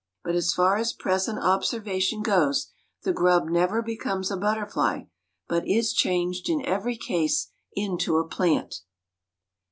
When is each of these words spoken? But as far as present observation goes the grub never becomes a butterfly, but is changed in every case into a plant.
But 0.23 0.33
as 0.33 0.51
far 0.51 0.77
as 0.77 0.93
present 0.93 1.37
observation 1.37 2.23
goes 2.23 2.71
the 3.03 3.13
grub 3.13 3.45
never 3.49 3.83
becomes 3.83 4.31
a 4.31 4.35
butterfly, 4.35 5.01
but 5.47 5.67
is 5.67 5.93
changed 5.93 6.49
in 6.49 6.65
every 6.65 6.97
case 6.97 7.51
into 7.75 8.17
a 8.17 8.27
plant. 8.27 8.81